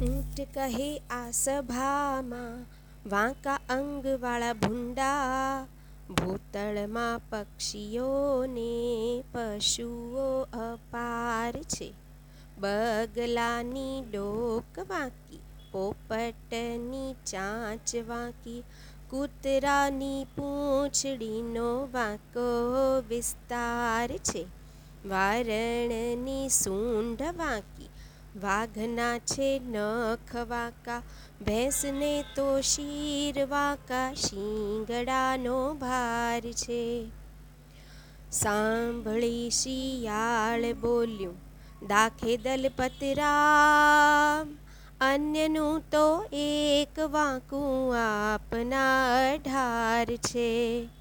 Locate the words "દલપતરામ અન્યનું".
42.36-45.82